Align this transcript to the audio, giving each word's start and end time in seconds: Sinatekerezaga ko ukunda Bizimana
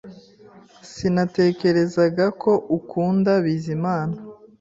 Sinatekerezaga 0.91 2.25
ko 2.41 2.51
ukunda 2.77 3.31
Bizimana 3.43 4.15